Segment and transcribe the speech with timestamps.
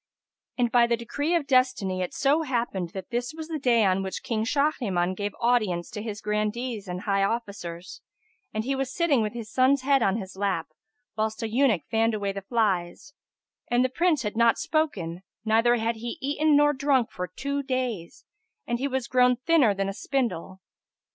[0.57, 4.01] And by the decree of destiny it so happened that this was the day on
[4.01, 8.01] which King Shahriman gave audience to his Grandees and high officers,
[8.51, 10.69] and he was sitting, with his son's head on his lap,
[11.15, 13.13] whilst an eunuch fanned away the flies;
[13.67, 18.25] and the Prince had not spoken neither had he eaten nor drunk for two days,
[18.65, 20.61] and he was grown thinner than a spindle.